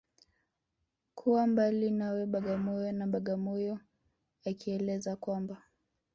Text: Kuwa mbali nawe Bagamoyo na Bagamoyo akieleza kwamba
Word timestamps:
Kuwa 1.17 1.43
mbali 1.51 1.87
nawe 1.99 2.21
Bagamoyo 2.25 2.91
na 2.91 3.05
Bagamoyo 3.07 3.79
akieleza 4.49 5.15
kwamba 5.15 5.57